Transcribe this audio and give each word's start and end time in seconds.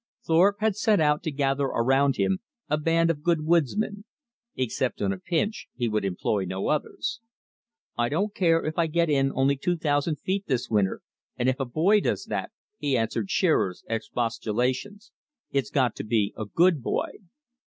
Thorpe 0.25 0.55
had 0.61 0.75
set 0.75 0.99
out 0.99 1.21
to 1.21 1.31
gather 1.31 1.65
around 1.65 2.15
him 2.15 2.39
a 2.67 2.77
band 2.79 3.11
of 3.11 3.21
good 3.21 3.45
woodsmen. 3.45 4.03
Except 4.55 4.99
on 4.99 5.13
a 5.13 5.19
pinch 5.19 5.67
he 5.75 5.87
would 5.87 6.03
employ 6.03 6.43
no 6.45 6.69
others. 6.69 7.19
"I 7.99 8.09
don't 8.09 8.33
care 8.33 8.65
if 8.65 8.79
I 8.79 8.87
get 8.87 9.11
in 9.11 9.31
only 9.35 9.57
two 9.57 9.77
thousand 9.77 10.15
feet 10.15 10.47
this 10.47 10.71
winter, 10.71 11.01
and 11.37 11.47
if 11.47 11.59
a 11.59 11.65
boy 11.65 11.99
does 12.01 12.25
that," 12.25 12.51
he 12.79 12.97
answered 12.97 13.29
Shearer's 13.29 13.83
expostulations, 13.87 15.11
"it's 15.51 15.69
got 15.69 15.95
to 15.97 16.03
be 16.03 16.33
a 16.35 16.45
good 16.45 16.81
boy." 16.81 17.11